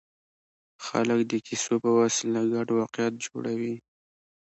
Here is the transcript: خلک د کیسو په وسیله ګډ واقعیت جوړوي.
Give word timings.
خلک 0.85 1.19
د 1.31 1.33
کیسو 1.45 1.73
په 1.83 1.89
وسیله 2.01 2.41
ګډ 2.53 2.67
واقعیت 2.79 3.13
جوړوي. 3.25 3.75